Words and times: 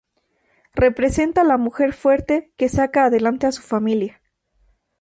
Representa 0.73 1.41
a 1.41 1.43
la 1.43 1.57
mujer 1.57 1.93
fuerte 1.93 2.51
que 2.57 2.69
saca 2.69 3.05
adelante 3.05 3.45
a 3.45 3.51
su 3.51 3.61
familia. 3.61 4.19